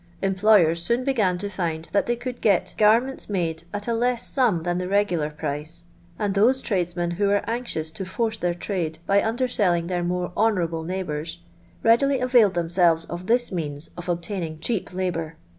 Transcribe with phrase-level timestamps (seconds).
[0.23, 4.63] Employers sonn began to iind that they could get garments made at a less sum
[4.63, 5.83] than the regular price,
[6.17, 10.81] and those tradesmen who were anxious to force their trade, by underselling their more honoarable
[10.81, 11.37] neighbours,
[11.83, 15.35] readily availed themselves of this means of obtaining cheap labour.